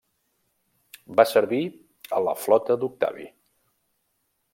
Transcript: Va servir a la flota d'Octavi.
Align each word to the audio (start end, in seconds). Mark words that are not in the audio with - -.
Va 1.19 1.25
servir 1.31 1.59
a 2.19 2.21
la 2.29 2.33
flota 2.47 2.79
d'Octavi. 2.85 3.29